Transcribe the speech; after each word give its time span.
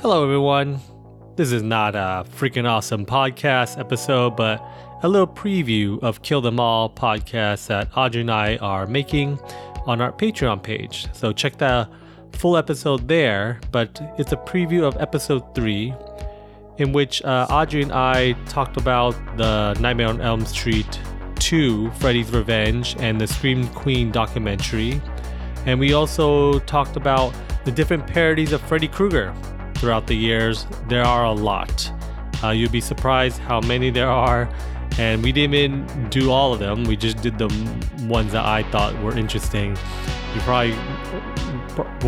Hello, 0.00 0.22
everyone. 0.22 0.78
This 1.36 1.52
is 1.52 1.62
not 1.62 1.96
a 1.96 2.26
freaking 2.28 2.68
awesome 2.68 3.06
podcast 3.06 3.78
episode, 3.78 4.36
but 4.36 4.62
a 5.02 5.08
little 5.08 5.26
preview 5.26 5.98
of 6.02 6.20
Kill 6.20 6.42
Them 6.42 6.60
All 6.60 6.90
podcast 6.90 7.68
that 7.68 7.88
Audrey 7.96 8.20
and 8.20 8.30
I 8.30 8.56
are 8.58 8.86
making 8.86 9.40
on 9.86 10.02
our 10.02 10.12
Patreon 10.12 10.62
page. 10.62 11.06
So 11.14 11.32
check 11.32 11.56
the 11.56 11.88
full 12.32 12.58
episode 12.58 13.08
there, 13.08 13.58
but 13.72 13.98
it's 14.18 14.32
a 14.32 14.36
preview 14.36 14.82
of 14.82 14.98
episode 15.00 15.54
three, 15.54 15.94
in 16.76 16.92
which 16.92 17.22
uh, 17.22 17.46
Audrey 17.48 17.80
and 17.80 17.92
I 17.92 18.32
talked 18.50 18.76
about 18.76 19.12
the 19.38 19.72
Nightmare 19.80 20.08
on 20.08 20.20
Elm 20.20 20.44
Street 20.44 21.00
2, 21.38 21.90
Freddy's 21.92 22.30
Revenge, 22.30 22.96
and 22.98 23.18
the 23.18 23.26
Scream 23.26 23.66
Queen 23.68 24.12
documentary. 24.12 25.00
And 25.64 25.80
we 25.80 25.94
also 25.94 26.58
talked 26.60 26.96
about 26.96 27.32
the 27.64 27.72
different 27.72 28.06
parodies 28.06 28.52
of 28.52 28.60
Freddy 28.60 28.88
Krueger 28.88 29.34
throughout 29.76 30.06
the 30.06 30.16
years. 30.16 30.66
There 30.88 31.04
are 31.04 31.24
a 31.24 31.32
lot. 31.32 31.92
Uh, 32.42 32.50
you'd 32.50 32.72
be 32.72 32.80
surprised 32.80 33.38
how 33.38 33.60
many 33.60 33.90
there 33.90 34.10
are. 34.10 34.48
And 34.98 35.22
we 35.22 35.30
didn't 35.30 35.54
even 35.54 36.08
do 36.10 36.30
all 36.30 36.54
of 36.54 36.58
them. 36.58 36.84
We 36.84 36.96
just 36.96 37.20
did 37.20 37.36
the 37.38 37.48
ones 38.08 38.32
that 38.32 38.46
I 38.46 38.62
thought 38.70 38.98
were 39.02 39.16
interesting. 39.16 39.76
You 40.34 40.40
probably, 40.40 40.72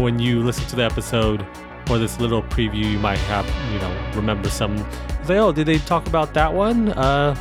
when 0.00 0.18
you 0.18 0.42
listen 0.42 0.64
to 0.68 0.76
the 0.76 0.84
episode 0.84 1.46
or 1.90 1.98
this 1.98 2.18
little 2.18 2.42
preview, 2.42 2.90
you 2.90 2.98
might 2.98 3.18
have, 3.18 3.46
you 3.72 3.78
know, 3.78 4.10
remember 4.14 4.48
some. 4.48 4.78
Say, 5.24 5.38
oh, 5.38 5.52
did 5.52 5.66
they 5.66 5.78
talk 5.78 6.06
about 6.06 6.32
that 6.34 6.52
one? 6.52 6.90
Uh, 6.90 7.36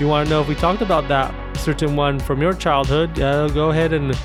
you 0.00 0.08
want 0.08 0.26
to 0.26 0.30
know 0.34 0.40
if 0.40 0.48
we 0.48 0.56
talked 0.56 0.82
about 0.82 1.06
that 1.08 1.32
certain 1.56 1.94
one 1.94 2.18
from 2.18 2.42
your 2.42 2.52
childhood? 2.52 3.20
Uh, 3.20 3.48
go 3.48 3.70
ahead 3.70 3.92
and 3.92 4.18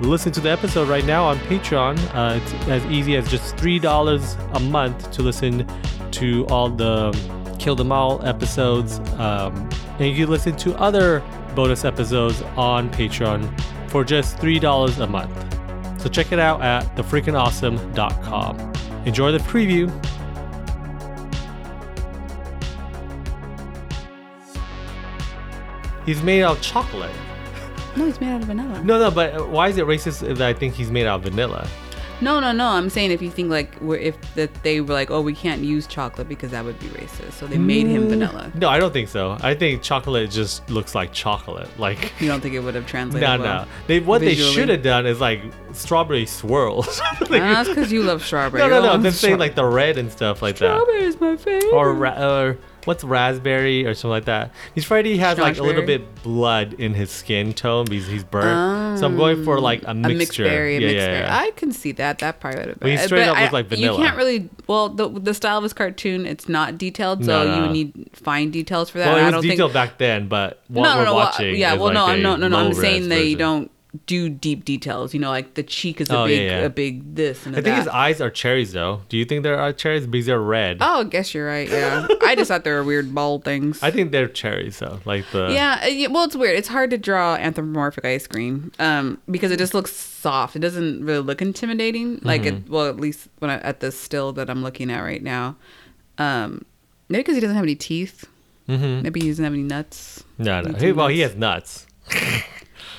listen 0.00 0.30
to 0.32 0.40
the 0.40 0.50
episode 0.50 0.88
right 0.88 1.04
now 1.04 1.24
on 1.24 1.38
Patreon. 1.40 1.98
Uh, 2.14 2.40
it's 2.40 2.68
as 2.68 2.84
easy 2.86 3.16
as 3.16 3.28
just 3.30 3.56
$3 3.56 4.56
a 4.56 4.60
month 4.60 5.10
to 5.12 5.22
listen 5.22 5.66
to 6.12 6.46
all 6.46 6.68
the 6.68 7.12
Kill 7.58 7.74
Them 7.74 7.90
All 7.90 8.24
episodes. 8.24 9.00
Um, 9.18 9.68
and 9.98 10.08
you 10.08 10.14
can 10.14 10.30
listen 10.30 10.56
to 10.56 10.76
other 10.78 11.22
bonus 11.54 11.84
episodes 11.84 12.42
on 12.56 12.90
Patreon 12.90 13.48
for 13.90 14.04
just 14.04 14.36
$3 14.38 15.00
a 15.00 15.06
month. 15.06 16.00
So 16.00 16.08
check 16.08 16.30
it 16.30 16.38
out 16.38 16.62
at 16.62 16.84
thefreakingawesome.com. 16.96 18.72
Enjoy 19.04 19.32
the 19.32 19.38
preview. 19.38 19.90
He's 26.06 26.22
made 26.22 26.42
out 26.42 26.56
of 26.56 26.62
chocolate. 26.62 27.10
No, 27.98 28.06
he's 28.06 28.20
made 28.20 28.30
out 28.30 28.40
of 28.42 28.46
vanilla. 28.46 28.82
No, 28.84 28.98
no, 28.98 29.10
but 29.10 29.48
why 29.50 29.68
is 29.68 29.76
it 29.76 29.84
racist 29.86 30.20
that 30.36 30.40
I 30.40 30.52
think 30.54 30.74
he's 30.74 30.90
made 30.90 31.06
out 31.06 31.16
of 31.16 31.22
vanilla? 31.24 31.68
No, 32.20 32.40
no, 32.40 32.50
no. 32.50 32.66
I'm 32.66 32.90
saying 32.90 33.12
if 33.12 33.22
you 33.22 33.30
think 33.30 33.48
like 33.48 33.80
we're, 33.80 33.96
if 33.98 34.16
that 34.34 34.52
they 34.64 34.80
were 34.80 34.92
like, 34.92 35.08
oh, 35.08 35.20
we 35.20 35.34
can't 35.34 35.62
use 35.62 35.86
chocolate 35.86 36.28
because 36.28 36.50
that 36.50 36.64
would 36.64 36.76
be 36.80 36.86
racist, 36.86 37.32
so 37.34 37.46
they 37.46 37.58
made 37.58 37.86
him 37.86 38.08
vanilla. 38.08 38.50
No, 38.56 38.68
I 38.68 38.80
don't 38.80 38.92
think 38.92 39.08
so. 39.08 39.36
I 39.40 39.54
think 39.54 39.82
chocolate 39.82 40.28
just 40.30 40.68
looks 40.68 40.96
like 40.96 41.12
chocolate. 41.12 41.68
Like 41.78 42.12
You 42.20 42.26
don't 42.26 42.40
think 42.40 42.54
it 42.56 42.60
would 42.60 42.74
have 42.74 42.86
translated? 42.86 43.28
no, 43.28 43.38
well 43.38 43.64
no. 43.64 43.70
They 43.86 44.00
what 44.00 44.20
visually? 44.20 44.48
they 44.50 44.54
should 44.54 44.68
have 44.68 44.82
done 44.82 45.06
is 45.06 45.20
like 45.20 45.42
strawberry 45.72 46.26
swirls. 46.26 47.00
Like- 47.30 47.42
Ah, 47.42 47.54
that's 47.62 47.68
because 47.68 47.92
you 47.92 48.02
love 48.02 48.24
strawberry. 48.24 48.62
no, 48.68 48.80
no, 48.80 48.96
no. 48.96 49.02
Just 49.02 49.20
saying 49.20 49.38
like 49.38 49.54
the 49.54 49.64
red 49.64 49.96
and 49.98 50.10
stuff 50.10 50.42
like 50.42 50.56
that. 50.58 50.74
strawberry 50.74 51.04
is 51.04 51.20
my 51.20 51.36
favorite. 51.36 51.72
Or 51.72 51.92
ra- 51.92 52.18
or 52.20 52.58
what's 52.84 53.04
raspberry 53.04 53.84
or 53.86 53.94
something 53.94 54.10
like 54.10 54.24
that. 54.26 54.50
He's 54.74 54.84
Freddy 54.84 55.16
has 55.18 55.38
like 55.38 55.58
a 55.58 55.62
little 55.62 55.84
bit 55.84 56.22
blood 56.22 56.74
in 56.74 56.94
his 56.94 57.10
skin 57.10 57.52
tone 57.52 57.86
because 57.86 58.06
he's 58.06 58.24
burnt. 58.24 58.98
so 58.98 59.06
I'm 59.06 59.16
going 59.16 59.44
for 59.44 59.60
like 59.60 59.82
a 59.82 59.88
ah, 59.88 59.90
a 59.90 59.94
mixture. 59.94 60.16
mixed 60.16 60.38
berry, 60.38 60.76
a 60.76 60.80
yeah, 60.80 60.86
mixed 60.86 60.96
yeah, 60.96 61.06
berry. 61.06 61.18
yeah. 61.20 61.38
I 61.38 61.50
can 61.52 61.72
see 61.72 61.92
that. 61.92 62.18
That 62.20 62.40
part 62.40 62.56
would 62.56 62.68
have 62.68 62.80
But 62.80 62.90
he 62.90 62.96
been. 62.96 63.06
straight 63.06 63.20
but 63.26 63.28
up 63.30 63.36
I- 63.36 63.40
looks 63.42 63.52
like 63.52 63.66
vanilla. 63.66 63.98
You 63.98 64.04
can't 64.04 64.16
really. 64.16 64.50
Well, 64.66 64.88
the 64.88 65.08
the 65.08 65.34
style 65.34 65.58
of 65.58 65.62
his 65.62 65.72
cartoon, 65.72 66.26
it's 66.26 66.48
not 66.48 66.78
detailed, 66.78 67.24
so 67.24 67.44
No, 67.44 67.56
no. 67.58 67.64
you 67.66 67.70
need 67.72 68.10
fine 68.12 68.50
details 68.50 68.90
for 68.90 68.98
that. 68.98 69.06
well, 69.06 69.16
and 69.16 69.24
I 69.24 69.28
it 69.28 69.30
don't 69.32 69.38
was 69.38 69.42
think 69.44 69.52
detailed 69.54 69.72
back 69.72 69.98
then, 69.98 70.28
but 70.28 70.62
what 70.68 70.82
no, 70.84 70.88
we're 70.90 70.98
no, 70.98 71.04
no. 71.04 71.14
well, 71.14 71.24
watching 71.26 71.56
yeah, 71.56 71.74
well, 71.74 71.92
no, 71.92 72.04
like 72.04 72.18
a 72.18 72.22
no, 72.22 72.36
no, 72.36 72.48
no. 72.48 72.58
I'm 72.58 72.74
saying 72.74 73.08
they 73.08 73.34
don't 73.34 73.70
do 74.06 74.28
deep 74.28 74.64
details. 74.66 75.14
You 75.14 75.20
know, 75.20 75.30
like 75.30 75.54
the 75.54 75.62
cheek 75.62 76.00
is 76.00 76.10
a 76.10 76.16
Oh, 76.18 76.26
big, 76.26 76.42
yeah. 76.42 76.58
a 76.60 76.68
big 76.68 77.14
this 77.14 77.46
and 77.46 77.54
I 77.56 77.62
think 77.62 77.74
that. 77.74 77.78
his 77.78 77.88
eyes 77.88 78.20
are 78.20 78.28
cherries, 78.30 78.72
though. 78.74 79.00
Do 79.08 79.16
you 79.16 79.24
think 79.24 79.42
there 79.44 79.58
are 79.58 79.72
cherries? 79.72 80.06
Because 80.06 80.26
they're 80.26 80.40
red. 80.40 80.78
Oh, 80.80 81.00
I 81.00 81.04
guess 81.04 81.32
you're 81.32 81.46
right. 81.46 81.68
Yeah, 81.68 82.06
I 82.22 82.34
just 82.34 82.48
thought 82.48 82.64
they 82.64 82.70
were 82.70 82.84
weird 82.84 83.14
ball 83.14 83.38
things. 83.40 83.82
I 83.82 83.90
think 83.90 84.12
they're 84.12 84.28
cherries, 84.28 84.78
though. 84.78 85.00
Like 85.06 85.24
the 85.32 85.48
yeah, 85.52 85.80
uh, 85.82 86.10
well, 86.12 86.24
it's 86.24 86.36
weird. 86.36 86.56
It's 86.58 86.68
hard 86.68 86.90
to 86.90 86.98
draw 86.98 87.36
anthropomorphic 87.36 88.04
ice 88.04 88.26
cream 88.26 88.72
um, 88.78 89.18
because 89.30 89.50
it 89.50 89.58
just 89.58 89.72
looks 89.72 89.92
soft. 89.96 90.54
It 90.54 90.58
doesn't 90.60 91.04
really 91.04 91.20
look 91.22 91.40
intimidating. 91.40 92.20
Like, 92.22 92.42
Mm-hmm. 92.42 92.56
it, 92.66 92.68
well, 92.70 92.86
at 92.88 93.00
least 93.00 93.28
when 93.38 93.50
I, 93.50 93.58
at 93.60 93.80
the 93.80 93.90
still 93.90 94.32
that 94.34 94.50
I'm 94.50 94.62
looking 94.62 94.90
at 94.90 95.00
right 95.00 95.22
now. 95.22 95.56
Um, 96.18 96.64
maybe 97.08 97.20
because 97.22 97.36
he 97.36 97.40
doesn't 97.40 97.56
have 97.56 97.64
any 97.64 97.74
teeth. 97.76 98.26
Mhm. 98.68 99.02
Maybe 99.02 99.20
he 99.20 99.28
doesn't 99.28 99.42
have 99.44 99.54
any 99.54 99.62
nuts. 99.62 100.24
No, 100.36 100.60
no. 100.60 100.78
He, 100.78 100.92
well, 100.92 101.08
he 101.08 101.20
has 101.20 101.34
nuts. 101.34 101.86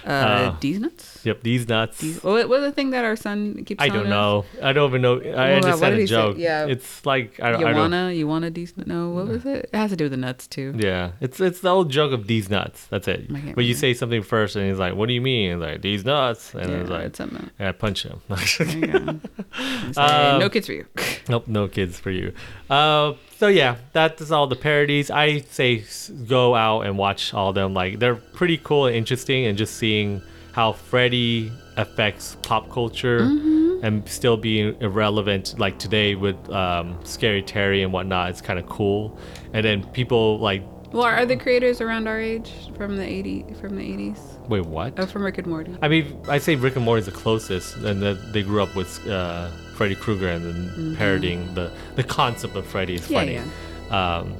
Uh, 0.09 0.14
Uh, 0.14 0.58
these 0.59 0.80
nuts. 0.80 1.19
Yep, 1.25 1.41
these 1.44 1.68
nuts. 1.68 1.97
These, 2.00 2.24
what, 2.24 2.47
what's 2.50 2.63
the 2.63 2.72
thing 2.72 2.91
that 2.91 3.03
our 3.06 3.16
son 3.16 3.63
keeps? 3.66 3.81
I 3.84 3.90
don't 3.90 4.06
us? 4.06 4.09
know. 4.09 4.46
I 4.62 4.74
don't 4.74 4.90
even 4.90 5.02
know. 5.02 5.19
I 5.19 5.52
Well, 5.52 5.62
just 5.62 5.84
had 5.84 5.94
a 5.94 5.96
he 5.97 6.07
say? 6.07 6.12
joke. 6.12 6.38
Yeah. 6.38 6.66
It's 6.68 7.06
like 7.06 7.40
I, 7.41 7.50
You 7.52 7.56
I 7.56 7.59
don't. 7.59 7.69
You 7.69 7.75
wanna, 7.75 8.12
you 8.12 8.28
wanna 8.28 8.50
these? 8.52 8.74
No, 8.78 9.09
what 9.09 9.28
was 9.28 9.46
it? 9.46 9.69
It 9.72 9.75
has 9.75 9.91
to 9.91 9.97
do 9.97 10.06
with 10.06 10.12
the 10.12 10.18
nuts 10.18 10.47
too. 10.47 10.74
Yeah, 10.78 11.12
it's 11.22 11.40
it's 11.40 11.62
the 11.62 11.69
old 11.69 11.90
joke 11.91 12.12
of 12.12 12.28
these 12.28 12.50
nuts. 12.50 12.85
That's 12.88 13.07
it. 13.07 13.28
I 13.34 13.53
But 13.56 13.66
you 13.66 13.74
say 13.74 13.94
something 13.94 14.22
first, 14.24 14.56
and 14.56 14.68
he's 14.69 14.80
like, 14.80 14.96
"What 14.96 15.07
do 15.07 15.13
you 15.13 15.22
mean?" 15.22 15.52
And 15.52 15.62
like 15.62 15.81
these 15.81 16.06
nuts, 16.06 16.53
and 16.53 16.69
Yeah, 16.69 16.84
like, 16.94 17.06
it's 17.07 17.18
something. 17.18 17.50
"Yeah, 17.59 17.72
punch 17.72 18.03
him." 18.03 18.22
There 18.30 18.68
you 18.68 18.88
go. 18.88 19.19
And 19.59 19.96
say, 19.96 20.01
Um, 20.01 20.40
no 20.40 20.50
kids 20.50 20.68
for 20.68 20.74
you. 20.74 20.86
Nope, 21.30 21.47
no 21.47 21.68
kids 21.68 22.00
for 22.00 22.09
you. 22.09 22.34
Uh, 22.72 23.13
so 23.38 23.47
yeah, 23.47 23.75
that's 23.94 24.31
all 24.31 24.47
the 24.47 24.56
parodies. 24.56 25.12
I 25.12 25.41
say 25.41 25.84
go 26.28 26.56
out 26.56 26.81
and 26.81 26.97
watch 26.97 27.34
all 27.34 27.53
them. 27.53 27.74
Like 27.74 28.00
they're 28.00 28.16
pretty 28.16 28.57
cool 28.57 28.88
and 28.88 28.96
interesting, 28.96 29.46
and 29.46 29.57
just 29.57 29.75
seeing 29.78 30.22
how 30.59 30.74
Freddy 30.74 31.50
affects 31.78 32.36
pop 32.42 32.70
culture 32.70 33.20
Mm-hmm. 33.22 33.86
and 33.86 34.09
still 34.09 34.36
being 34.36 34.75
irrelevant 34.81 35.58
like 35.58 35.80
today 35.80 36.16
with 36.16 36.36
um, 36.50 37.00
Scary 37.06 37.42
Terry 37.42 37.81
and 37.81 37.94
whatnot. 37.94 38.30
It's 38.31 38.42
kind 38.42 38.59
of 38.59 38.66
cool. 38.68 39.18
And 39.53 39.64
then 39.66 39.86
people 40.00 40.38
like, 40.40 40.62
Well, 40.92 41.06
are 41.06 41.25
the 41.25 41.38
creators 41.38 41.80
around 41.80 42.09
our 42.09 42.19
age 42.19 42.52
from 42.75 42.98
the 42.98 43.06
80 43.06 43.46
from 43.62 43.78
the 43.78 43.84
80s? 43.84 44.19
wait, 44.50 44.66
what? 44.66 45.00
Oh, 45.00 45.06
from 45.06 45.24
Rick 45.24 45.38
and 45.38 45.48
Morty. 45.48 45.78
I 45.81 45.88
mean, 45.88 46.06
I 46.28 46.40
say 46.40 46.56
Rick 46.56 46.75
and 46.75 46.84
Morty 46.84 47.00
is 47.00 47.06
the 47.06 47.14
closest, 47.24 47.78
and 47.78 48.02
that 48.02 48.34
they 48.34 48.44
grew 48.44 48.62
up 48.62 48.75
with 48.75 48.92
uh, 49.08 49.48
Freddy 49.78 49.96
Krueger 49.96 50.28
and 50.36 50.44
then 50.46 50.96
parodying 50.98 51.53
the 51.53 51.72
the 51.96 52.03
concept 52.03 52.53
of 52.58 52.66
Freddy 52.66 52.96
is 52.96 53.08
Mm-hmm. 53.08 53.14
Yeah, 53.14 53.44
funny. 53.90 54.31
Um, 54.31 54.36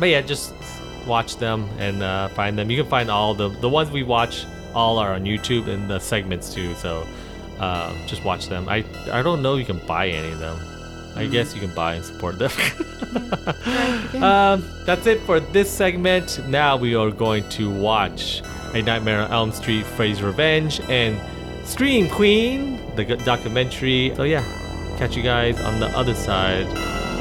but 0.00 0.08
yeah, 0.08 0.22
just 0.22 0.52
watch 1.06 1.36
them 1.36 1.68
and 1.78 2.02
uh, 2.02 2.28
find 2.38 2.58
them. 2.58 2.68
You 2.68 2.78
can 2.82 2.90
find 2.90 3.08
all 3.16 3.32
the 3.42 3.48
the 3.60 3.68
ones 3.68 3.92
we 3.92 4.02
watch. 4.02 4.44
All 4.76 4.98
are 4.98 5.14
on 5.14 5.24
YouTube 5.24 5.68
and 5.68 5.88
the 5.88 5.98
segments 5.98 6.52
too. 6.52 6.74
So 6.74 7.06
uh, 7.58 7.94
just 8.06 8.22
watch 8.24 8.48
them. 8.48 8.68
I 8.68 8.84
I 9.10 9.22
don't 9.22 9.40
know 9.42 9.54
if 9.54 9.60
you 9.60 9.74
can 9.74 9.84
buy 9.86 10.08
any 10.08 10.32
of 10.32 10.38
them. 10.38 10.58
I 11.16 11.24
guess 11.26 11.54
you 11.54 11.62
can 11.62 11.74
buy 11.74 11.94
and 11.94 12.04
support 12.04 12.38
them. 12.38 12.50
um, 14.22 14.62
that's 14.84 15.06
it 15.06 15.18
for 15.20 15.40
this 15.40 15.70
segment. 15.70 16.46
Now 16.46 16.76
we 16.76 16.94
are 16.94 17.10
going 17.10 17.48
to 17.50 17.70
watch 17.70 18.42
A 18.74 18.82
Nightmare 18.82 19.22
on 19.22 19.32
Elm 19.32 19.52
Street, 19.52 19.86
Freddy's 19.86 20.22
Revenge, 20.22 20.78
and 20.90 21.18
Scream 21.66 22.10
Queen, 22.10 22.94
the 22.96 23.04
documentary. 23.24 24.12
So 24.14 24.24
yeah, 24.24 24.44
catch 24.98 25.16
you 25.16 25.22
guys 25.22 25.58
on 25.58 25.80
the 25.80 25.88
other 25.96 26.14
side 26.14 26.66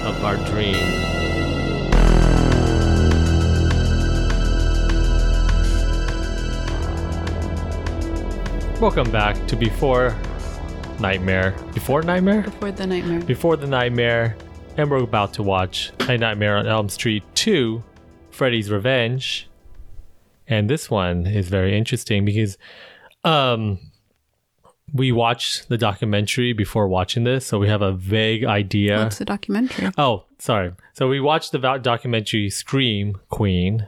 of 0.06 0.24
our 0.26 0.36
dream. 0.52 1.25
Welcome 8.86 9.12
back 9.12 9.48
to 9.48 9.56
Before 9.56 10.16
Nightmare. 11.00 11.56
Before 11.74 12.04
Nightmare? 12.04 12.44
Before 12.44 12.72
the 12.72 12.86
nightmare. 12.86 13.20
Before 13.22 13.58
the 13.58 13.66
Nightmare, 13.66 14.38
and 14.78 14.92
we're 14.92 14.98
about 14.98 15.34
to 15.34 15.42
watch 15.42 15.92
A 16.02 16.16
Nightmare 16.16 16.56
on 16.58 16.68
Elm 16.68 16.88
Street 16.90 17.24
2, 17.34 17.84
Freddy's 18.30 18.70
Revenge. 18.70 19.50
And 20.48 20.70
this 20.70 20.88
one 20.88 21.26
is 21.26 21.50
very 21.50 21.76
interesting 21.76 22.26
because 22.26 22.60
um 23.24 23.80
we 24.94 25.12
watched 25.12 25.68
the 25.68 25.80
documentary 25.80 26.54
before 26.54 26.88
watching 26.88 27.24
this, 27.24 27.44
so 27.44 27.58
we 27.58 27.68
have 27.68 27.82
a 27.82 27.92
vague 27.92 28.46
idea. 28.46 29.00
What's 29.00 29.18
the 29.18 29.26
documentary? 29.26 29.90
Oh, 29.98 30.26
sorry. 30.38 30.74
So 30.94 31.08
we 31.08 31.20
watched 31.20 31.54
the 31.54 31.80
documentary 31.82 32.52
Scream 32.52 33.18
Queen, 33.30 33.88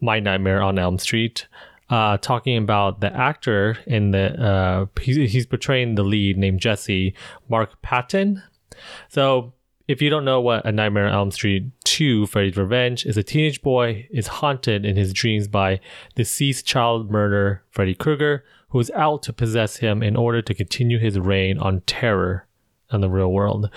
My 0.00 0.18
Nightmare 0.18 0.60
on 0.60 0.76
Elm 0.76 0.98
Street, 0.98 1.46
uh, 1.90 2.18
talking 2.18 2.56
about 2.56 3.00
the 3.00 3.12
actor 3.14 3.78
in 3.86 4.10
the 4.10 4.40
uh, 4.42 4.86
he's, 5.00 5.16
he's 5.32 5.46
portraying 5.46 5.94
the 5.94 6.02
lead 6.02 6.36
named 6.36 6.60
Jesse 6.60 7.14
Mark 7.48 7.80
Patton. 7.82 8.42
So 9.08 9.52
if 9.86 10.02
you 10.02 10.10
don't 10.10 10.24
know 10.24 10.40
what 10.40 10.66
A 10.66 10.72
Nightmare 10.72 11.06
on 11.06 11.14
Elm 11.14 11.30
Street 11.30 11.64
2 11.84 12.26
Freddy's 12.26 12.56
Revenge 12.56 13.06
is, 13.06 13.16
a 13.16 13.22
teenage 13.22 13.62
boy 13.62 14.06
is 14.10 14.26
haunted 14.26 14.84
in 14.84 14.96
his 14.96 15.12
dreams 15.14 15.48
by 15.48 15.80
deceased 16.14 16.66
child 16.66 17.10
murderer 17.10 17.62
Freddy 17.70 17.94
Krueger, 17.94 18.44
who 18.68 18.80
is 18.80 18.90
out 18.90 19.22
to 19.22 19.32
possess 19.32 19.78
him 19.78 20.02
in 20.02 20.14
order 20.14 20.42
to 20.42 20.52
continue 20.54 20.98
his 20.98 21.18
reign 21.18 21.58
on 21.58 21.80
terror 21.86 22.46
in 22.92 23.00
the 23.00 23.08
real 23.08 23.32
world. 23.32 23.70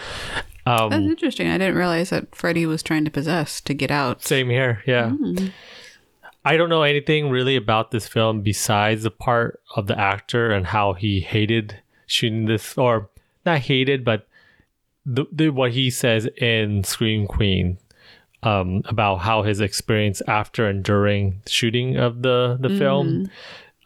That's 0.66 0.82
Um, 0.94 0.94
interesting. 0.94 1.48
I 1.48 1.58
didn't 1.58 1.76
realize 1.76 2.10
that 2.12 2.36
Freddy 2.36 2.66
was 2.66 2.84
trying 2.84 3.06
to 3.06 3.12
possess 3.12 3.62
to 3.62 3.74
get 3.74 3.90
out. 3.90 4.22
same 4.22 4.50
here. 4.50 4.84
Yeah. 4.86 5.14
I 6.44 6.58
don't 6.58 6.70
know 6.70 6.84
anything 6.84 7.30
really 7.30 7.56
about 7.56 7.92
this 7.92 8.08
film 8.08 8.42
besides 8.42 9.04
the 9.04 9.12
part 9.12 9.62
of 9.76 9.88
the 9.88 9.98
actor 10.00 10.52
and 10.52 10.66
how 10.68 10.94
he 10.94 11.20
hated 11.20 11.80
shooting 12.08 12.46
this, 12.46 12.78
or 12.78 13.10
not 13.46 13.60
hated, 13.60 14.04
but 14.04 14.28
the, 15.06 15.26
the 15.32 15.50
what 15.50 15.72
he 15.72 15.90
says 15.90 16.28
in 16.38 16.84
Scream 16.84 17.28
Queen 17.28 17.78
um, 18.44 18.82
about 18.86 19.18
how 19.18 19.44
his 19.44 19.62
experience 19.62 20.22
after 20.28 20.68
and 20.68 20.84
during 20.84 21.42
shooting 21.48 21.98
of 21.98 22.22
the 22.24 22.58
the 22.60 22.70
film 22.70 23.30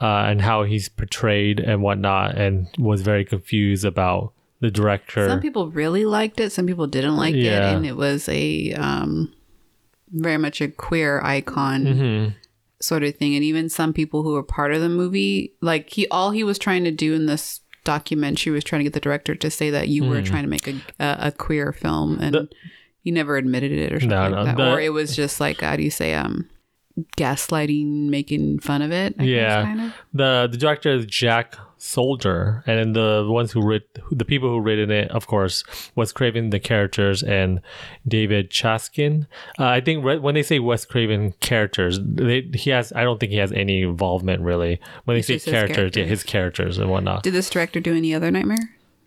uh, 0.01 0.05
and 0.27 0.41
how 0.41 0.63
he's 0.63 0.87
portrayed 0.89 1.59
and 1.59 1.81
whatnot, 1.81 2.35
and 2.37 2.67
was 2.77 3.01
very 3.01 3.25
confused 3.25 3.83
about 3.85 4.31
the 4.61 4.71
director. 4.71 5.27
Some 5.27 5.41
people 5.41 5.69
really 5.71 6.05
liked 6.05 6.39
it. 6.39 6.51
Some 6.51 6.65
people 6.67 6.87
didn't 6.87 7.17
like 7.17 7.35
Yeah. 7.35 7.71
it, 7.71 7.75
and 7.75 7.85
it 7.85 7.97
was 7.97 8.29
a 8.29 8.71
um, 8.73 9.33
very 10.11 10.37
much 10.37 10.61
a 10.61 10.69
queer 10.69 11.21
icon 11.21 11.83
Mhm. 11.85 12.33
Sort 12.85 13.03
of 13.03 13.15
thing. 13.15 13.35
And 13.35 13.43
even 13.43 13.69
some 13.69 13.93
people 13.93 14.23
who 14.23 14.33
were 14.33 14.43
part 14.43 14.73
of 14.73 14.81
the 14.81 14.89
movie, 14.89 15.53
like 15.61 15.89
he, 15.89 16.07
all 16.09 16.31
he 16.31 16.43
was 16.43 16.57
trying 16.59 16.83
to 16.85 16.91
do 16.91 17.13
in 17.13 17.25
this 17.25 17.61
documentary 17.83 18.51
was 18.51 18.63
trying 18.63 18.79
to 18.79 18.83
get 18.83 18.93
the 18.93 18.99
director 18.99 19.35
to 19.35 19.49
say 19.51 19.69
that 19.69 19.87
you 19.89 20.03
were 20.05 20.21
trying 20.21 20.43
to 20.43 20.49
make 20.49 20.67
a 20.67 20.75
a, 20.99 21.17
a 21.27 21.31
queer 21.31 21.71
film, 21.71 22.19
and 22.19 22.35
Hmm. 22.35 22.41
The- 22.43 22.49
he 23.03 23.11
never 23.11 23.37
admitted 23.37 23.71
it 23.71 23.93
or 23.93 23.99
something 23.99 24.17
No, 24.17 24.29
like 24.29 24.45
that. 24.45 24.57
the- 24.57 24.71
or 24.71 24.81
it 24.81 24.89
was 24.91 25.15
just 25.15 25.39
like 25.39 25.61
how 25.61 25.75
do 25.75 25.83
you 25.83 25.91
say 25.91 26.15
um 26.15 26.49
gaslighting, 27.17 28.09
making 28.09 28.59
fun 28.59 28.81
of 28.81 28.91
it. 28.91 29.15
I 29.19 29.25
guess, 29.25 29.29
Yeah. 29.29 29.63
kind 29.63 29.81
of. 29.81 29.93
the 30.13 30.47
the 30.51 30.57
director 30.57 30.91
is 30.91 31.05
Jack 31.05 31.55
Sholder, 31.79 32.63
and 32.65 32.79
then 32.79 32.93
the 32.93 33.27
ones 33.29 33.51
who 33.51 33.61
writ 33.61 33.87
the 34.11 34.25
people 34.25 34.49
who 34.49 34.59
written 34.59 34.89
it, 34.91 35.11
of 35.11 35.27
course, 35.27 35.63
was 35.95 36.11
Craven 36.11 36.49
the 36.49 36.59
characters 36.59 37.21
and 37.21 37.61
David 38.07 38.49
Chaskin. 38.49 39.27
Uh, 39.59 39.65
I 39.65 39.81
think 39.81 40.03
re- 40.03 40.17
when 40.17 40.35
they 40.35 40.43
say 40.43 40.59
Wes 40.59 40.85
Craven 40.85 41.33
characters, 41.41 41.99
they, 42.01 42.41
he 42.53 42.69
has. 42.71 42.91
I 42.93 43.03
don't 43.03 43.19
think 43.19 43.31
he 43.31 43.37
has 43.37 43.51
any 43.51 43.81
involvement 43.83 44.41
really. 44.41 44.79
When 45.03 45.15
they 45.15 45.19
It's 45.19 45.27
say 45.27 45.33
his 45.35 45.43
characters, 45.45 45.91
yeah, 45.95 46.05
his 46.05 46.23
characters 46.23 46.77
and 46.77 46.89
whatnot. 46.89 47.23
Did 47.23 47.33
this 47.33 47.49
director 47.49 47.79
do 47.79 47.95
any 47.95 48.13
other 48.15 48.31
Nightmare? 48.31 48.57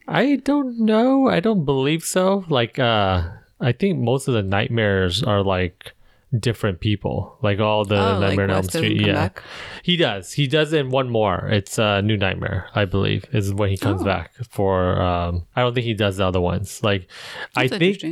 I 0.07 0.37
don't 0.37 0.79
know. 0.79 1.29
I 1.29 1.41
don't 1.41 1.65
believe 1.65 2.03
so. 2.03 2.45
Like, 2.49 2.79
uh, 2.79 3.23
I 3.61 3.73
think 3.73 3.99
most 3.99 4.29
of 4.29 4.35
the 4.35 4.43
nightmares 4.43 5.23
are 5.23 5.43
like 5.43 5.93
different 6.39 6.81
people. 6.81 7.39
Like 7.43 7.59
all 7.61 7.85
the 7.85 7.97
Oh, 7.97 8.13
like 8.19 8.21
Nightmare 8.31 8.45
on 8.47 8.51
Elm 8.51 8.63
Street. 8.65 9.01
Yeah, 9.01 9.13
back? 9.15 9.43
he 9.83 9.97
does. 9.97 10.33
He 10.33 10.47
does 10.47 10.73
in 10.73 10.91
one 10.91 11.09
more. 11.09 11.49
It's 11.49 11.79
a 11.79 11.85
uh, 11.85 12.01
New 12.01 12.17
Nightmare, 12.17 12.69
I 12.75 12.85
believe, 12.85 13.25
is 13.33 13.53
when 13.55 13.71
he 13.71 13.77
comes 13.77 14.03
Oh. 14.03 14.05
back 14.05 14.33
for. 14.51 15.01
Um, 15.01 15.47
I 15.57 15.63
don't 15.63 15.75
think 15.75 15.87
he 15.87 15.95
does 15.95 16.17
the 16.19 16.27
other 16.27 16.41
ones. 16.41 16.83
Like, 16.83 17.09
I 17.57 17.69
think 17.69 18.03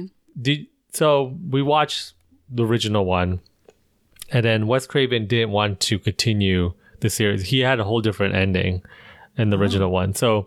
did 0.41 0.67
so 0.93 1.37
we 1.51 1.63
watched 1.63 2.15
the 2.49 2.65
original 2.65 3.05
one 3.05 3.41
and 4.31 4.45
then 4.45 4.67
wes 4.67 4.87
craven 4.87 5.27
didn't 5.27 5.51
want 5.51 5.81
to 5.81 5.99
continue 5.99 6.73
the 7.01 7.11
series 7.11 7.43
he 7.45 7.61
had 7.61 7.81
a 7.81 7.85
whole 7.85 8.01
different 8.01 8.35
ending 8.35 8.83
in 9.37 9.51
the 9.51 9.59
original 9.59 9.91
one 9.91 10.15
so 10.15 10.47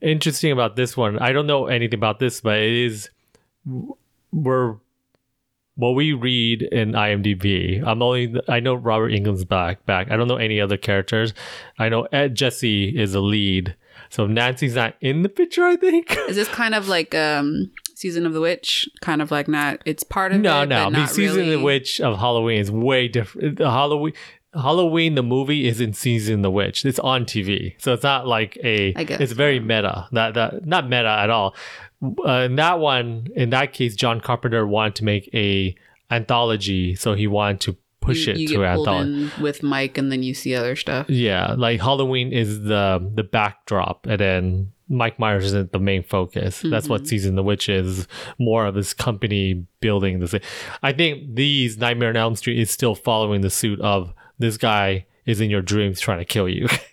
interesting 0.00 0.52
about 0.52 0.76
this 0.76 0.96
one 0.96 1.18
i 1.18 1.32
don't 1.32 1.46
know 1.46 1.66
anything 1.66 1.98
about 1.98 2.18
this 2.18 2.40
but 2.40 2.56
it 2.58 2.72
is 2.72 3.10
we're 4.32 4.76
what 5.80 5.90
we 5.90 6.12
read 6.12 6.62
in 6.62 6.92
imdb 6.92 7.82
i'm 7.86 8.02
only 8.02 8.34
i 8.48 8.60
know 8.60 8.74
robert 8.74 9.10
englund's 9.10 9.44
back 9.44 9.84
back 9.86 10.10
i 10.10 10.16
don't 10.16 10.28
know 10.28 10.36
any 10.36 10.60
other 10.60 10.76
characters 10.76 11.32
i 11.78 11.88
know 11.88 12.02
ed 12.12 12.34
jesse 12.34 12.88
is 12.96 13.14
a 13.14 13.20
lead 13.20 13.74
so 14.08 14.26
nancy's 14.26 14.74
not 14.74 14.94
in 15.00 15.22
the 15.22 15.28
picture 15.28 15.64
i 15.64 15.76
think 15.76 16.16
Is 16.28 16.36
this 16.36 16.48
kind 16.48 16.74
of 16.74 16.88
like 16.88 17.14
um 17.14 17.70
season 17.94 18.24
of 18.24 18.32
the 18.32 18.40
witch? 18.40 18.88
Kind 19.02 19.20
of 19.20 19.30
like 19.30 19.46
not. 19.46 19.80
It's 19.84 20.02
part 20.02 20.32
of 20.32 20.40
No, 20.40 20.62
it. 20.62 20.66
no. 20.70 20.84
but 20.86 20.90
The 20.90 20.98
not 21.00 21.10
season 21.10 21.36
really. 21.36 21.52
of 21.54 21.60
the 21.60 21.64
Witch 21.66 22.00
of 22.00 22.18
Halloween 22.18 22.58
is 22.58 22.70
way 22.70 23.08
different. 23.08 23.58
The 23.58 23.70
Halloween, 23.70 24.14
Halloween, 24.54 25.16
the 25.16 25.22
movie 25.22 25.68
is 25.68 25.82
in 25.82 25.92
season 25.92 26.40
the 26.40 26.50
witch. 26.50 26.82
It's 26.86 26.98
on 26.98 27.26
TV, 27.26 27.74
so 27.78 27.92
it's 27.92 28.02
not 28.02 28.26
like 28.26 28.56
a. 28.64 28.94
I 28.96 29.04
guess, 29.04 29.20
it's 29.20 29.32
very 29.32 29.60
meta. 29.60 30.08
That 30.12 30.32
that 30.34 30.64
not 30.66 30.88
meta 30.88 31.08
at 31.10 31.28
all. 31.28 31.54
Uh, 32.02 32.30
in 32.46 32.56
that 32.56 32.78
one, 32.78 33.28
in 33.36 33.50
that 33.50 33.72
case, 33.72 33.94
John 33.94 34.20
Carpenter 34.20 34.66
wanted 34.66 34.94
to 34.96 35.04
make 35.04 35.28
a 35.34 35.74
anthology, 36.10 36.94
so 36.94 37.14
he 37.14 37.26
wanted 37.26 37.60
to 37.62 37.76
push 38.00 38.26
you, 38.26 38.32
it 38.32 38.38
you 38.38 38.48
to 38.48 38.64
anthology. 38.64 39.30
with 39.40 39.62
Mike, 39.62 39.98
and 39.98 40.10
then 40.10 40.22
you 40.22 40.34
see 40.34 40.54
other 40.54 40.76
stuff. 40.76 41.08
Yeah, 41.10 41.54
like 41.56 41.80
Halloween 41.80 42.32
is 42.32 42.62
the 42.64 43.10
the 43.14 43.22
backdrop, 43.22 44.06
and 44.06 44.18
then 44.20 44.72
Mike 44.88 45.18
Myers 45.18 45.44
isn't 45.46 45.72
the 45.72 45.78
main 45.78 46.02
focus. 46.02 46.62
That's 46.64 46.84
Mm-hmm. 46.86 46.90
what 46.92 47.06
season 47.06 47.36
the 47.36 47.42
witch 47.42 47.68
is 47.68 48.08
more 48.38 48.66
of 48.66 48.74
this 48.74 48.92
company 48.94 49.66
building 49.80 50.18
this. 50.20 50.34
I 50.82 50.92
think 50.92 51.34
these 51.36 51.78
Nightmare 51.78 52.08
on 52.08 52.16
Elm 52.16 52.34
Street 52.36 52.58
is 52.58 52.70
still 52.70 52.94
following 52.94 53.42
the 53.42 53.50
suit 53.50 53.80
of 53.80 54.12
this 54.38 54.56
guy 54.56 55.06
is 55.26 55.40
in 55.40 55.50
your 55.50 55.62
dreams 55.62 56.00
trying 56.00 56.18
to 56.18 56.24
kill 56.24 56.48
you. 56.48 56.66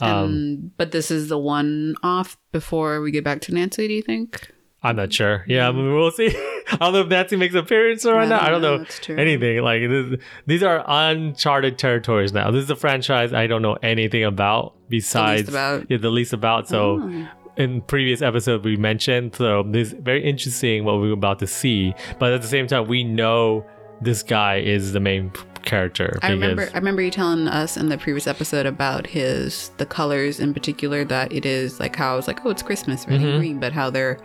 um, 0.00 0.72
but 0.76 0.92
this 0.92 1.10
is 1.10 1.28
the 1.28 1.38
one 1.38 1.94
off 2.02 2.36
before 2.52 3.00
we 3.00 3.10
get 3.10 3.24
back 3.24 3.40
to 3.42 3.54
Nancy. 3.54 3.88
Do 3.88 3.94
you 3.94 4.02
think? 4.02 4.52
I'm 4.82 4.96
not 4.96 5.12
sure. 5.12 5.44
Yeah, 5.48 5.68
I 5.68 5.72
mean, 5.72 5.92
we'll 5.94 6.10
see. 6.12 6.28
I 6.70 6.76
don't 6.78 6.92
know 6.92 7.00
if 7.00 7.08
Nancy 7.08 7.34
makes 7.36 7.54
an 7.54 7.60
appearance 7.60 8.04
or 8.04 8.16
I 8.18 8.26
not. 8.26 8.40
don't 8.40 8.46
I 8.46 8.50
don't 8.50 8.62
know. 8.62 8.76
know 9.14 9.20
anything. 9.20 9.62
Like 9.62 9.80
this, 9.88 10.20
these 10.46 10.62
are 10.62 10.84
uncharted 10.86 11.78
territories 11.78 12.32
now. 12.32 12.50
This 12.50 12.64
is 12.64 12.70
a 12.70 12.76
franchise 12.76 13.32
I 13.32 13.46
don't 13.46 13.62
know 13.62 13.78
anything 13.82 14.22
about 14.24 14.74
besides 14.88 15.48
about. 15.48 15.90
yeah, 15.90 15.96
the 15.96 16.10
least 16.10 16.32
about. 16.32 16.68
So 16.68 17.00
Oh. 17.02 17.28
in 17.56 17.80
previous 17.82 18.22
episode 18.22 18.64
we 18.64 18.76
mentioned. 18.76 19.34
So 19.34 19.64
this 19.64 19.88
is 19.88 19.94
very 20.00 20.22
interesting 20.22 20.84
what 20.84 21.00
we're 21.00 21.12
about 21.14 21.38
to 21.40 21.46
see. 21.46 21.94
But 22.20 22.32
at 22.32 22.42
the 22.42 22.48
same 22.48 22.66
time, 22.68 22.86
we 22.86 23.02
know 23.02 23.64
this 24.02 24.22
guy 24.22 24.58
is 24.58 24.92
the 24.92 25.00
main 25.00 25.32
character. 25.66 26.18
I 26.22 26.30
remember. 26.30 26.68
I 26.72 26.78
remember 26.78 27.02
you 27.02 27.10
telling 27.10 27.46
us 27.48 27.76
in 27.76 27.88
the 27.90 27.98
previous 27.98 28.26
episode 28.26 28.64
about 28.66 29.06
his 29.06 29.70
the 29.76 29.84
colors 29.86 30.40
in 30.40 30.54
particular 30.54 31.04
that 31.04 31.32
it 31.32 31.44
is 31.44 31.78
like 31.78 31.94
how 31.96 32.14
I 32.14 32.16
was 32.16 32.26
like, 32.26 32.44
oh, 32.46 32.50
it's 32.50 32.62
Christmas, 32.62 33.06
red 33.06 33.20
Mm-hmm. 33.20 33.28
and 33.28 33.38
green, 33.38 33.60
but 33.60 33.72
how 33.72 33.90
they're 33.90 34.18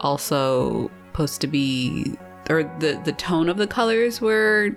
also 0.00 0.90
supposed 1.12 1.40
to 1.42 1.46
be, 1.46 2.16
or 2.50 2.62
the 2.78 3.00
the 3.04 3.12
tone 3.12 3.48
of 3.48 3.56
the 3.56 3.66
colors 3.66 4.20
were. 4.20 4.74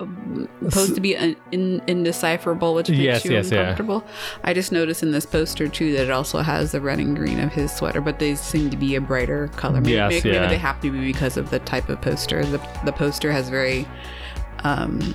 um, 0.00 0.48
Supposed 0.68 0.94
to 0.96 1.00
be 1.00 1.16
un- 1.16 1.36
in, 1.52 1.80
indecipherable, 1.86 2.74
which 2.74 2.88
makes 2.88 3.00
Yes, 3.02 3.24
you 3.24 3.32
yes, 3.32 3.50
yeah. 3.50 3.60
uncomfortable. 3.60 4.04
I 4.44 4.52
just 4.54 4.70
noticed 4.70 5.02
in 5.02 5.10
this 5.12 5.26
poster 5.26 5.66
too 5.68 5.92
that 5.92 6.04
it 6.04 6.10
also 6.10 6.38
has 6.40 6.72
the 6.72 6.80
red 6.80 6.98
and 6.98 7.16
green 7.16 7.40
of 7.40 7.52
his 7.52 7.72
sweater, 7.72 8.00
but 8.00 8.18
they 8.18 8.34
seem 8.36 8.70
to 8.70 8.76
be 8.76 8.94
a 8.96 9.00
brighter 9.00 9.48
color. 9.56 9.80
Maybe, 9.80 9.92
Yes, 9.94 10.10
maybe, 10.10 10.28
yeah. 10.30 10.40
maybe 10.42 10.54
they 10.54 10.58
have 10.58 10.80
to 10.82 10.90
be 10.92 11.00
because 11.00 11.36
of 11.36 11.50
the 11.50 11.58
type 11.60 11.88
of 11.88 12.00
poster. 12.00 12.44
The 12.44 12.60
the 12.84 12.92
poster 12.92 13.32
has 13.32 13.48
very 13.48 13.86
um, 14.64 15.14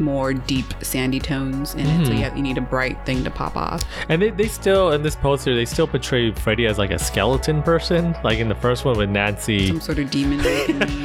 more 0.00 0.34
deep 0.34 0.64
sandy 0.82 1.20
tones 1.20 1.74
in 1.74 1.86
it, 1.86 2.06
so 2.06 2.10
Mhm. 2.12 2.16
you, 2.18 2.24
have, 2.24 2.36
you 2.36 2.42
need 2.42 2.58
a 2.58 2.60
bright 2.60 2.98
thing 3.06 3.22
to 3.22 3.30
pop 3.30 3.56
off. 3.56 3.80
And 4.08 4.20
they, 4.20 4.30
they 4.30 4.48
still 4.48 4.90
in 4.90 5.04
this 5.04 5.14
poster 5.14 5.54
they 5.54 5.64
still 5.64 5.86
portray 5.86 6.32
Freddy 6.32 6.66
as 6.66 6.78
like 6.78 6.90
a 6.90 6.98
skeleton 6.98 7.62
person, 7.62 8.16
like 8.24 8.38
in 8.40 8.48
the 8.48 8.56
first 8.56 8.84
one 8.84 8.98
with 8.98 9.08
Nancy. 9.08 9.68
Some 9.68 9.80
sort 9.80 10.00
of 10.00 10.10
demon 10.10 10.40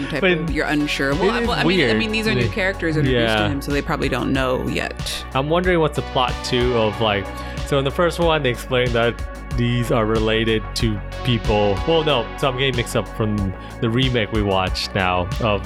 type 0.09 0.21
But 0.21 0.31
of. 0.31 0.49
You're 0.49 0.65
unsure. 0.65 1.13
Well, 1.13 1.35
is 1.39 1.47
well, 1.47 1.59
I 1.59 1.63
mean, 1.65 1.87
I 1.87 1.93
mean, 1.93 2.11
these 2.11 2.27
are 2.27 2.33
new 2.33 2.49
characters 2.49 2.97
introduced 2.97 3.21
Yeah. 3.29 3.43
to 3.43 3.49
him, 3.49 3.61
so 3.61 3.71
they 3.71 3.83
probably 3.83 4.09
don't 4.09 4.33
know 4.33 4.67
yet. 4.67 5.23
I'm 5.35 5.49
wondering 5.49 5.79
what's 5.79 5.97
the 5.97 6.01
plot 6.11 6.33
too 6.43 6.75
of 6.75 6.99
like. 6.99 7.27
So 7.67 7.77
in 7.77 7.85
the 7.85 7.91
first 7.91 8.17
one, 8.19 8.41
they 8.41 8.49
explain 8.49 8.91
that 8.93 9.13
these 9.55 9.91
are 9.91 10.07
related 10.07 10.63
to 10.77 10.99
people. 11.23 11.75
Well, 11.87 12.03
no, 12.03 12.25
so 12.39 12.49
I'm 12.49 12.57
getting 12.57 12.75
mixed 12.75 12.95
up 12.95 13.07
from 13.09 13.53
the 13.81 13.89
remake 13.91 14.31
we 14.31 14.41
watched 14.41 14.95
now 14.95 15.29
of 15.41 15.61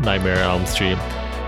Nightmare 0.00 0.36
on 0.44 0.60
Elm 0.60 0.66
Street. 0.66 0.96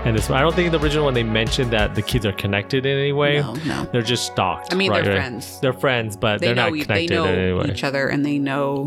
And 0.05 0.15
this 0.15 0.29
one, 0.29 0.37
I 0.37 0.41
don't 0.41 0.55
think 0.55 0.67
in 0.67 0.71
the 0.71 0.79
original 0.79 1.03
one 1.05 1.13
they 1.13 1.23
mentioned 1.23 1.71
that 1.71 1.93
the 1.95 2.01
kids 2.01 2.25
are 2.25 2.31
connected 2.31 2.85
in 2.85 2.97
any 2.97 3.11
way. 3.11 3.41
No, 3.41 3.53
no. 3.65 3.85
They're 3.91 4.01
just 4.01 4.25
stalked. 4.27 4.71
I 4.73 4.77
mean, 4.77 4.89
right, 4.91 5.03
they're 5.03 5.15
friends. 5.15 5.59
They're 5.59 5.73
friends, 5.73 6.15
but 6.15 6.39
They 6.39 6.47
they're 6.47 6.55
know 6.55 6.69
not 6.69 6.75
e- 6.75 6.79
they 6.83 6.85
connected 7.07 7.13
know 7.15 7.25
in 7.25 7.39
any 7.39 7.53
way. 7.53 7.65
each 7.71 7.83
other, 7.83 8.07
and 8.07 8.25
they 8.25 8.39
know 8.39 8.85